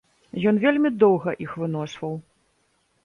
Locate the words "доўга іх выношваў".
1.03-2.13